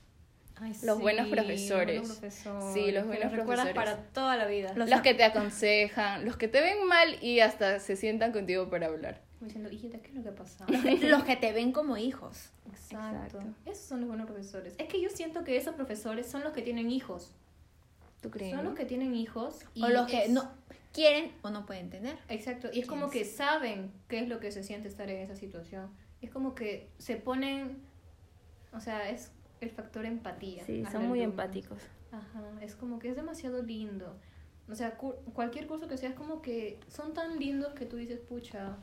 Ay, 0.62 0.74
Los 0.84 1.00
buenos 1.00 1.25
sí, 1.28 1.32
profesores. 1.34 2.00
buenos 2.01 2.18
profesores, 2.18 2.74
Sí, 2.74 2.92
los 2.92 3.04
que 3.04 3.08
buenos 3.08 3.32
recuerdas 3.32 3.68
profesores. 3.70 3.74
para 3.74 3.96
toda 4.13 4.36
la 4.38 4.46
vida. 4.46 4.74
Los- 4.75 4.89
Los 4.89 5.01
que 5.01 5.13
te 5.13 5.24
aconsejan, 5.24 6.25
los 6.25 6.38
que 6.38 6.48
te 6.48 6.60
ven 6.62 6.86
mal 6.88 7.22
y 7.24 7.39
hasta 7.39 7.80
se 7.80 7.96
sientan 7.96 8.32
contigo 8.32 8.70
para 8.70 8.88
hablar. 8.88 9.22
Diciendo, 9.39 9.70
hijita, 9.72 10.00
¿qué 10.00 10.10
es 10.10 10.16
lo 10.16 10.24
que 10.24 10.32
pasa? 10.32 10.66
Los 11.01 11.24
que 11.24 11.36
te 11.38 11.54
ven 11.54 11.72
como 11.72 11.96
hijos. 11.96 12.50
Exacto. 12.70 13.38
Exacto. 13.39 13.54
Esos 13.66 13.86
son 13.86 14.00
los 14.01 14.10
buenos 14.10 14.28
profesores. 14.28 14.74
Es 14.78 14.88
que 14.89 15.01
yo 15.01 15.10
siento 15.10 15.44
que 15.46 15.56
esos 15.56 15.75
profesores 15.75 16.28
son 16.28 16.44
los 16.44 16.51
que 16.51 16.62
tienen 16.62 16.92
hijos. 16.92 17.32
¿Tú 18.22 18.30
crees? 18.30 18.54
Son 18.54 18.66
los 18.66 18.74
que 18.75 18.84
tienen 18.84 19.16
hijos. 19.16 19.60
Y 19.74 19.84
o 19.84 19.88
los 19.88 20.08
que 20.08 20.25
es- 20.25 20.30
no 20.30 20.51
quieren 20.92 21.32
o 21.42 21.51
no 21.51 21.66
pueden 21.66 21.89
tener. 21.89 22.18
Exacto, 22.28 22.68
y 22.74 22.82
es 22.82 22.86
como 22.88 23.10
que 23.10 23.24
saben 23.24 23.94
qué 24.10 24.20
es 24.20 24.28
lo 24.28 24.42
que 24.42 24.51
se 24.51 24.62
siente 24.63 24.89
estar 24.89 25.10
en 25.10 25.20
esa 25.22 25.36
situación. 25.38 25.89
Es 26.22 26.30
como 26.32 26.54
que 26.54 26.89
se 26.98 27.16
ponen, 27.16 27.78
o 28.74 28.82
sea, 28.82 29.10
es 29.10 29.32
el 29.62 29.70
factor 29.72 30.06
empatía. 30.06 30.63
Sí, 30.66 30.84
son 30.92 31.08
muy 31.08 31.22
empáticos. 31.22 31.80
Ajá, 32.12 32.44
es 32.62 32.75
como 32.75 33.00
que 33.00 33.10
es 33.10 33.16
demasiado 33.16 33.62
lindo. 33.62 34.16
O 34.70 34.75
sea, 34.75 34.96
cu- 34.98 35.16
cualquier 35.34 35.68
curso 35.68 35.88
que 35.88 35.98
sea 35.98 36.10
es 36.10 36.16
como 36.16 36.42
que 36.42 36.80
son 36.88 37.13
tan 37.13 37.39
lindos 37.39 37.74
que 37.74 37.86
tú 37.86 37.98
dices, 37.98 38.20
pucha, 38.20 38.78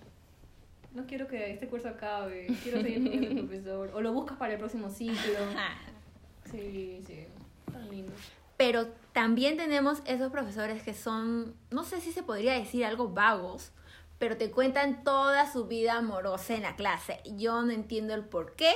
no 0.95 1.07
quiero 1.07 1.27
que 1.29 1.53
este 1.53 1.69
curso 1.69 1.89
acabe, 1.89 2.49
quiero 2.63 2.81
seguir 2.83 3.03
con 3.11 3.23
este 3.23 3.35
profesor. 3.43 3.91
O 3.95 4.01
lo 4.01 4.13
buscas 4.13 4.37
para 4.39 4.53
el 4.55 4.59
próximo 4.59 4.91
ciclo. 4.91 5.17
Sí, 6.51 7.03
sí, 7.07 7.27
tan 7.73 7.89
lindo. 7.91 8.13
Pero 8.57 8.87
también 9.13 9.57
tenemos 9.57 10.01
esos 10.07 10.31
profesores 10.31 10.83
que 10.83 10.95
son, 10.95 11.55
no 11.71 11.83
sé 11.85 12.01
si 12.01 12.13
se 12.13 12.23
podría 12.23 12.55
decir 12.55 12.85
algo 12.85 13.09
vagos, 13.09 13.73
pero 14.19 14.37
te 14.37 14.51
cuentan 14.53 15.03
toda 15.05 15.51
su 15.51 15.67
vida 15.67 15.95
amorosa 15.99 16.55
en 16.55 16.63
la 16.63 16.77
clase. 16.77 17.21
Yo 17.37 17.63
no 17.63 17.73
entiendo 17.73 18.15
el 18.15 18.25
por 18.25 18.55
qué, 18.55 18.73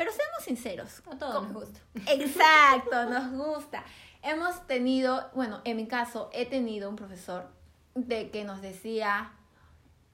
pero 0.00 0.12
seamos 0.12 0.42
sinceros. 0.42 1.02
A 1.12 1.18
todos 1.18 1.42
nos 1.42 1.52
gusta. 1.52 1.80
Exacto, 2.10 3.04
nos 3.10 3.30
gusta. 3.32 3.84
Hemos 4.22 4.66
tenido, 4.66 5.28
bueno, 5.34 5.60
en 5.64 5.76
mi 5.76 5.86
caso 5.86 6.30
he 6.32 6.46
tenido 6.46 6.88
un 6.88 6.96
profesor 6.96 7.50
de 7.94 8.30
que 8.30 8.44
nos 8.44 8.62
decía, 8.62 9.32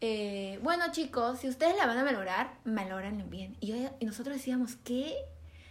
eh, 0.00 0.58
bueno 0.60 0.86
chicos, 0.90 1.38
si 1.38 1.48
ustedes 1.48 1.76
la 1.76 1.86
van 1.86 1.98
a 1.98 2.02
valorar, 2.02 2.54
valórenla 2.64 3.22
bien. 3.26 3.56
Y, 3.60 3.68
yo- 3.68 3.90
y 4.00 4.06
nosotros 4.06 4.34
decíamos, 4.34 4.74
¿qué? 4.74 5.14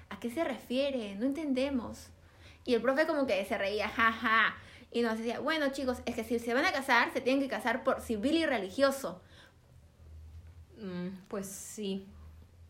¿A 0.10 0.18
qué 0.22 0.30
se 0.32 0.46
refiere? 0.46 1.16
No 1.16 1.26
entendemos. 1.26 2.08
Y 2.64 2.74
el 2.74 2.82
profe 2.82 3.06
como 3.08 3.28
que 3.28 3.44
se 3.44 3.58
reía, 3.58 3.90
jaja. 3.90 4.56
Y 4.94 5.02
nos 5.02 5.18
decía, 5.18 5.42
bueno 5.42 5.68
chicos, 5.74 5.98
es 6.06 6.16
que 6.16 6.24
si 6.24 6.40
se 6.40 6.54
van 6.54 6.64
a 6.64 6.72
casar, 6.72 7.12
se 7.12 7.20
tienen 7.20 7.42
que 7.42 7.50
casar 7.50 7.84
por 7.84 8.00
civil 8.00 8.36
y 8.38 8.46
religioso. 8.46 9.22
Mm, 10.78 11.10
pues 11.28 11.48
sí. 11.48 12.08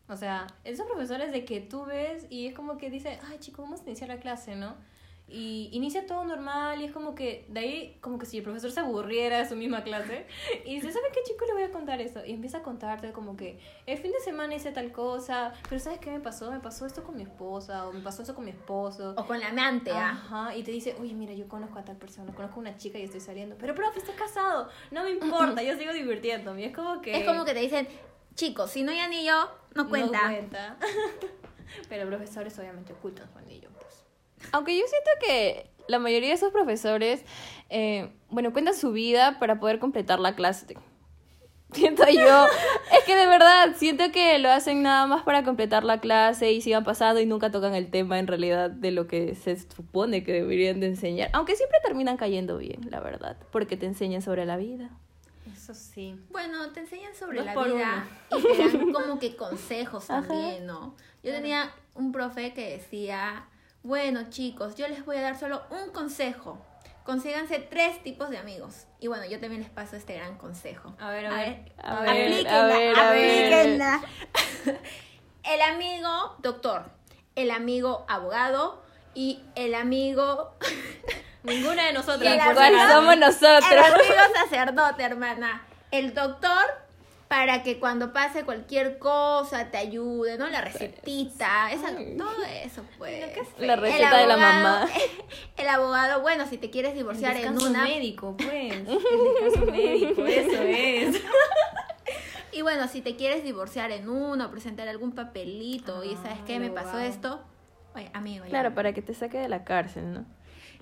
O 0.08 0.16
sea, 0.16 0.46
esos 0.64 0.86
profesores 0.86 1.32
de 1.32 1.44
que 1.44 1.60
tú 1.60 1.84
ves 1.84 2.26
y 2.30 2.46
es 2.46 2.54
como 2.54 2.78
que 2.78 2.90
dice, 2.90 3.18
ay 3.28 3.38
chicos, 3.38 3.64
vamos 3.64 3.80
a 3.80 3.84
iniciar 3.84 4.08
la 4.08 4.18
clase, 4.18 4.54
¿no? 4.54 4.76
Y 5.28 5.70
inicia 5.72 6.06
todo 6.06 6.24
normal 6.24 6.80
y 6.80 6.84
es 6.84 6.92
como 6.92 7.16
que 7.16 7.46
de 7.48 7.58
ahí, 7.58 7.98
como 8.00 8.16
que 8.16 8.26
si 8.26 8.38
el 8.38 8.44
profesor 8.44 8.70
se 8.70 8.78
aburriera 8.78 9.38
de 9.38 9.48
su 9.48 9.56
misma 9.56 9.82
clase 9.82 10.24
y 10.64 10.76
dice, 10.76 10.92
¿sabe 10.92 11.06
qué 11.12 11.18
chico 11.24 11.44
le 11.46 11.52
voy 11.52 11.62
a 11.64 11.72
contar 11.72 12.00
eso? 12.00 12.24
Y 12.24 12.32
empieza 12.32 12.58
a 12.58 12.62
contarte 12.62 13.10
como 13.10 13.36
que 13.36 13.58
el 13.86 13.98
fin 13.98 14.12
de 14.12 14.20
semana 14.20 14.54
hice 14.54 14.70
tal 14.70 14.92
cosa, 14.92 15.52
pero 15.68 15.80
¿sabes 15.80 15.98
qué 15.98 16.12
me 16.12 16.20
pasó? 16.20 16.52
Me 16.52 16.60
pasó 16.60 16.86
esto 16.86 17.02
con 17.02 17.16
mi 17.16 17.24
esposa 17.24 17.88
o 17.88 17.92
me 17.92 18.02
pasó 18.02 18.22
eso 18.22 18.36
con 18.36 18.44
mi 18.44 18.52
esposo. 18.52 19.14
O 19.16 19.26
con 19.26 19.40
la 19.40 19.48
amante, 19.48 19.90
¿ah? 19.90 20.10
Ajá, 20.10 20.56
y 20.56 20.62
te 20.62 20.70
dice, 20.70 20.94
oye, 21.00 21.14
mira, 21.14 21.34
yo 21.34 21.48
conozco 21.48 21.80
a 21.80 21.84
tal 21.84 21.96
persona, 21.96 22.32
conozco 22.32 22.58
a 22.58 22.60
una 22.60 22.76
chica 22.76 22.96
y 23.00 23.02
estoy 23.02 23.20
saliendo. 23.20 23.56
Pero, 23.58 23.74
profe, 23.74 23.98
estás 23.98 24.14
casado. 24.14 24.68
No 24.92 25.02
me 25.02 25.10
importa, 25.10 25.60
yo 25.64 25.76
sigo 25.76 25.92
divirtiéndome. 25.92 26.66
Es 26.66 26.72
como 26.72 27.02
que... 27.02 27.18
Es 27.18 27.26
como 27.26 27.44
que 27.44 27.52
te 27.52 27.60
dicen, 27.60 27.88
chicos, 28.36 28.70
si 28.70 28.84
no 28.84 28.92
hay 28.92 29.00
anillo, 29.00 29.50
no 29.74 29.88
cuenta. 29.88 30.22
No 30.22 30.28
cuenta. 30.28 30.76
Pero 31.88 32.06
profesores 32.06 32.56
obviamente 32.58 32.92
ocultan 32.92 33.28
su 33.32 33.38
anillo, 33.38 33.70
pues. 33.78 34.04
Aunque 34.52 34.78
yo 34.78 34.84
siento 34.86 35.10
que 35.20 35.70
la 35.88 35.98
mayoría 35.98 36.28
de 36.28 36.34
esos 36.34 36.52
profesores, 36.52 37.24
eh, 37.70 38.10
bueno, 38.30 38.52
cuentan 38.52 38.74
su 38.74 38.92
vida 38.92 39.38
para 39.38 39.58
poder 39.58 39.78
completar 39.78 40.20
la 40.20 40.34
clase. 40.34 40.76
Siento 41.72 42.04
yo, 42.08 42.46
es 42.96 43.04
que 43.04 43.16
de 43.16 43.26
verdad, 43.26 43.74
siento 43.76 44.12
que 44.12 44.38
lo 44.38 44.50
hacen 44.52 44.82
nada 44.82 45.08
más 45.08 45.24
para 45.24 45.42
completar 45.42 45.82
la 45.82 46.00
clase 46.00 46.52
y 46.52 46.60
sigan 46.60 46.84
pasando 46.84 47.20
y 47.20 47.26
nunca 47.26 47.50
tocan 47.50 47.74
el 47.74 47.90
tema 47.90 48.20
en 48.20 48.28
realidad 48.28 48.70
de 48.70 48.92
lo 48.92 49.08
que 49.08 49.34
se 49.34 49.58
supone 49.58 50.22
que 50.22 50.32
deberían 50.32 50.78
de 50.78 50.86
enseñar. 50.86 51.28
Aunque 51.32 51.56
siempre 51.56 51.80
terminan 51.82 52.16
cayendo 52.18 52.56
bien, 52.58 52.88
la 52.88 53.00
verdad, 53.00 53.36
porque 53.50 53.76
te 53.76 53.86
enseñan 53.86 54.22
sobre 54.22 54.46
la 54.46 54.56
vida. 54.56 54.90
Eso 55.66 55.74
sí. 55.74 56.16
Bueno, 56.30 56.70
te 56.70 56.78
enseñan 56.78 57.12
sobre 57.12 57.38
Dos 57.38 57.46
la 57.46 57.64
vida 57.64 58.08
y 58.30 58.40
te 58.40 58.56
dan 58.56 58.92
como 58.92 59.18
que 59.18 59.34
consejos 59.34 60.06
también, 60.06 60.64
¿no? 60.64 60.94
Yo 61.24 61.32
tenía 61.32 61.74
un 61.94 62.12
profe 62.12 62.54
que 62.54 62.70
decía, 62.70 63.48
bueno 63.82 64.30
chicos, 64.30 64.76
yo 64.76 64.86
les 64.86 65.04
voy 65.04 65.16
a 65.16 65.22
dar 65.22 65.36
solo 65.36 65.64
un 65.70 65.90
consejo. 65.90 66.64
Consíganse 67.02 67.58
tres 67.58 68.00
tipos 68.04 68.30
de 68.30 68.38
amigos. 68.38 68.86
Y 69.00 69.08
bueno, 69.08 69.24
yo 69.24 69.40
también 69.40 69.60
les 69.60 69.70
paso 69.70 69.96
este 69.96 70.14
gran 70.14 70.38
consejo. 70.38 70.94
A 71.00 71.10
ver, 71.10 71.26
a 71.26 71.34
ver. 71.34 71.72
A 71.78 72.00
ver, 72.00 72.10
aplíquenla, 72.10 72.62
a 72.62 72.66
ver, 72.68 72.96
a 72.96 73.10
ver. 73.10 73.52
aplíquenla. 73.52 74.02
El 75.52 75.62
amigo 75.62 76.36
doctor, 76.42 76.92
el 77.34 77.50
amigo 77.50 78.06
abogado 78.08 78.84
y 79.14 79.40
el 79.56 79.74
amigo... 79.74 80.54
Ninguna 81.42 81.86
de 81.86 81.92
nosotras. 81.92 82.32
el 82.34 82.54
¿Cuál 82.54 82.74
somos 82.90 83.14
El 83.14 83.20
nosotros? 83.20 83.64
amigo 83.64 84.14
sacerdote, 84.48 85.02
hermana. 85.02 85.62
El 85.90 86.12
doctor 86.14 86.64
para 87.28 87.62
que 87.64 87.80
cuando 87.80 88.12
pase 88.12 88.44
cualquier 88.44 88.98
cosa 88.98 89.70
te 89.70 89.76
ayude, 89.78 90.38
¿no? 90.38 90.48
La 90.48 90.60
recetita, 90.60 91.70
esa, 91.72 91.88
todo 92.16 92.44
eso, 92.64 92.82
pues. 92.98 93.36
La 93.58 93.74
El 93.74 93.80
receta 93.80 94.16
de 94.18 94.26
la 94.28 94.36
mamá. 94.36 94.86
El 95.56 95.68
abogado, 95.68 96.20
bueno, 96.20 96.46
si 96.46 96.56
te 96.58 96.70
quieres 96.70 96.92
El 96.92 96.98
divorciar 96.98 97.36
en 97.36 97.60
una. 97.60 97.82
médico, 97.82 98.36
pues. 98.36 98.72
El 98.74 98.84
descanso 98.86 99.66
médico, 99.72 100.24
eso 100.26 100.62
es. 100.62 101.20
Y 102.52 102.62
bueno, 102.62 102.88
si 102.88 103.02
te 103.02 103.16
quieres 103.16 103.42
divorciar 103.44 103.90
en 103.90 104.08
uno, 104.08 104.50
presentar 104.50 104.88
algún 104.88 105.12
papelito 105.12 106.02
y 106.04 106.14
Ah, 106.14 106.18
sabes 106.22 106.38
qué, 106.46 106.54
el 106.56 106.60
me 106.62 106.70
pasó 106.70 106.90
abogado. 106.90 107.08
esto. 107.10 107.44
Oye, 107.94 108.08
amigo. 108.14 108.44
ya. 108.44 108.50
Claro, 108.50 108.74
para 108.74 108.92
que 108.92 109.02
te 109.02 109.14
saque 109.14 109.36
de 109.38 109.48
la 109.48 109.64
cárcel, 109.64 110.12
¿no? 110.12 110.24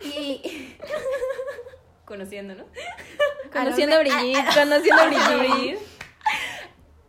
Y. 0.01 0.77
Conociendo, 2.05 2.55
¿no? 2.55 2.65
Conociendo 3.53 3.97
a 3.97 4.01
Brigitte, 4.01 4.45
conociendo 4.55 5.03
a 5.03 5.07
Brigitte. 5.39 5.79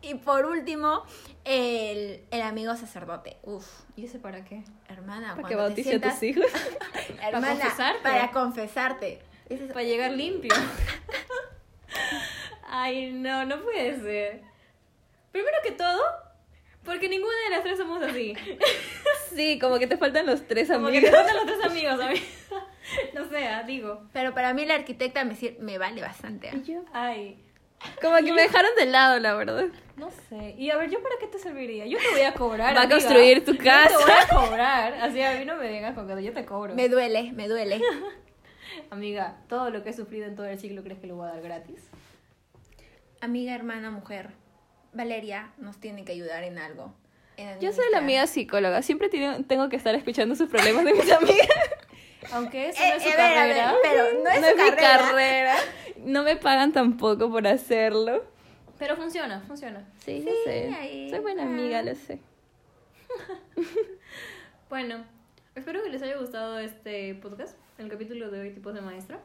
Y 0.01 0.15
por 0.15 0.45
último, 0.45 1.03
el, 1.43 2.23
el 2.31 2.41
amigo 2.41 2.75
sacerdote. 2.75 3.37
Uf, 3.43 3.65
¿Y 3.95 4.05
ese 4.05 4.19
para 4.19 4.45
qué? 4.45 4.63
hermana, 4.87 5.35
Para 5.35 5.47
que 5.47 5.55
bautice 5.55 5.95
a 5.95 6.01
tus 6.01 6.21
hijos. 6.23 6.45
Hermana, 7.21 7.49
confesarte? 7.59 8.01
Para 8.03 8.31
confesarte. 8.31 9.19
Ese 9.49 9.65
es- 9.65 9.73
Para 9.73 9.83
llegar 9.83 10.11
limpio. 10.11 10.53
Ay, 12.67 13.11
no, 13.11 13.45
no 13.45 13.61
puede 13.61 13.99
ser. 14.01 14.41
Primero 15.31 15.57
que 15.63 15.71
todo, 15.71 16.01
porque 16.83 17.09
ninguna 17.09 17.33
de 17.45 17.49
las 17.51 17.63
tres 17.63 17.77
somos 17.77 18.01
así. 18.03 18.33
Sí, 19.33 19.59
como 19.59 19.79
que 19.79 19.87
te 19.87 19.97
faltan 19.97 20.25
los 20.25 20.47
tres 20.47 20.69
Como 20.69 20.87
que 20.89 20.97
amigos. 20.99 21.11
te 21.11 21.17
faltan 21.17 21.35
los 21.35 21.45
tres 21.45 21.65
amigos. 21.65 21.99
No 23.13 23.27
sé, 23.29 23.47
digo. 23.65 24.03
Pero 24.13 24.33
para 24.33 24.53
mí 24.53 24.65
la 24.65 24.75
arquitecta 24.75 25.23
me, 25.25 25.35
sir- 25.35 25.57
me 25.59 25.77
vale 25.77 26.01
bastante. 26.01 26.51
Y 26.55 26.61
yo, 26.63 26.83
Ay, 26.93 27.43
Como 28.01 28.15
que 28.17 28.31
me 28.33 28.41
dejaron 28.43 28.71
de 28.77 28.85
lado, 28.85 29.19
la 29.19 29.33
verdad. 29.35 29.65
no 29.97 30.09
sé. 30.29 30.55
Y 30.57 30.69
a 30.69 30.77
ver, 30.77 30.89
¿yo 30.89 31.01
para 31.01 31.15
qué 31.19 31.27
te 31.27 31.39
serviría? 31.39 31.85
Yo 31.87 31.97
te 31.97 32.09
voy 32.11 32.21
a 32.21 32.33
cobrar. 32.33 32.75
Va 32.75 32.83
a 32.83 32.89
construir 32.89 33.43
tu 33.43 33.53
Yo 33.53 33.63
casa. 33.63 33.89
te 33.89 33.95
voy 34.03 34.11
a 34.11 34.27
cobrar. 34.47 34.93
Así 35.01 35.21
a 35.21 35.31
mí 35.37 35.45
no 35.45 35.55
me 35.55 35.67
vengas 35.67 35.95
con 35.95 36.07
que 36.07 36.23
yo 36.23 36.33
te 36.33 36.45
cobro. 36.45 36.75
Me 36.75 36.87
duele, 36.89 37.31
me 37.33 37.47
duele. 37.47 37.81
Amiga, 38.91 39.37
todo 39.47 39.69
lo 39.71 39.83
que 39.83 39.89
he 39.89 39.93
sufrido 39.93 40.25
en 40.27 40.35
todo 40.35 40.45
el 40.45 40.59
siglo, 40.59 40.83
¿crees 40.83 40.99
que 40.99 41.07
lo 41.07 41.15
voy 41.15 41.27
a 41.27 41.33
dar 41.33 41.41
gratis? 41.41 41.89
Amiga, 43.21 43.55
hermana, 43.55 43.89
mujer. 43.91 44.29
Valeria 44.93 45.51
nos 45.57 45.77
tiene 45.79 46.05
que 46.05 46.11
ayudar 46.11 46.43
en 46.43 46.57
algo. 46.57 46.93
en 47.37 47.59
Yo 47.59 47.71
soy 47.73 47.85
la 47.91 47.97
amiga 47.99 48.27
psicóloga. 48.27 48.81
Siempre 48.81 49.09
tiene- 49.09 49.43
tengo 49.43 49.69
que 49.69 49.75
estar 49.75 49.95
escuchando 49.95 50.35
sus 50.35 50.49
problemas 50.49 50.85
de 50.85 50.93
mis 50.93 51.11
amigas. 51.11 51.47
Aunque 52.33 52.69
eso 52.69 52.81
Eh, 52.83 52.89
no 52.89 52.95
es 52.95 53.03
su 53.03 53.09
eh, 53.09 53.13
a 53.13 53.15
ver, 53.17 53.37
a 53.37 53.45
ver, 53.45 53.55
carrera. 53.57 53.75
pero 53.83 54.03
no 54.23 54.29
es, 54.29 54.41
no 54.41 54.47
su 54.47 54.51
es 54.51 54.55
mi 54.55 54.69
carrera. 54.75 54.97
carrera. 54.97 55.55
No 55.97 56.23
me 56.23 56.35
pagan 56.35 56.71
tampoco 56.71 57.29
por 57.31 57.47
hacerlo. 57.47 58.23
Pero 58.77 58.95
funciona, 58.97 59.41
funciona. 59.41 59.85
Sí, 60.03 60.21
Sí, 60.21 60.29
sé. 60.43 60.73
ahí 60.77 61.09
Soy 61.09 61.19
buena 61.19 61.43
amiga, 61.43 61.81
lo 61.81 61.95
sé. 61.95 62.19
Bueno, 64.69 65.05
espero 65.55 65.83
que 65.83 65.89
les 65.89 66.01
haya 66.01 66.17
gustado 66.17 66.59
este 66.59 67.13
podcast, 67.15 67.55
el 67.77 67.87
capítulo 67.89 68.31
de 68.31 68.39
hoy, 68.41 68.51
tipos 68.51 68.73
de 68.73 68.81
maestra. 68.81 69.19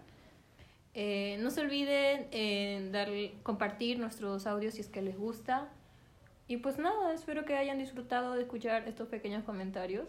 Eh, 0.95 1.39
no 1.41 1.51
se 1.51 1.61
olviden 1.63 2.29
en 2.31 2.93
darle, 2.93 3.35
compartir 3.43 3.99
nuestros 3.99 4.47
audios 4.47 4.75
si 4.75 4.81
es 4.83 4.89
que 4.89 5.03
les 5.03 5.17
gusta. 5.17 5.69
Y 6.47 6.59
pues 6.59 6.79
nada, 6.79 7.13
espero 7.15 7.45
que 7.45 7.57
hayan 7.57 7.79
disfrutado 7.79 8.35
de 8.35 8.43
escuchar 8.43 8.87
estos 8.87 9.09
pequeños 9.09 9.45
comentarios. 9.45 10.07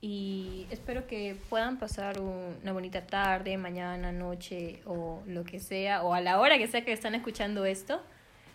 Y 0.00 0.66
espero 0.70 1.06
que 1.08 1.36
puedan 1.50 1.78
pasar 1.78 2.20
un- 2.20 2.56
una 2.62 2.72
bonita 2.72 3.06
tarde, 3.06 3.56
mañana, 3.56 4.12
noche 4.12 4.80
o 4.86 5.22
lo 5.26 5.42
que 5.44 5.58
sea, 5.58 6.02
o 6.04 6.14
a 6.14 6.20
la 6.20 6.38
hora 6.38 6.56
que 6.56 6.68
sea 6.68 6.84
que 6.84 6.92
están 6.92 7.14
escuchando 7.16 7.64
esto. 7.64 8.00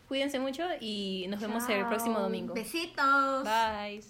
Cuídense 0.07 0.39
mucho 0.39 0.63
y 0.79 1.25
nos 1.29 1.41
vemos 1.41 1.67
el 1.69 1.85
próximo 1.88 2.19
domingo. 2.19 2.53
Besitos. 2.53 3.43
Bye. 3.43 4.01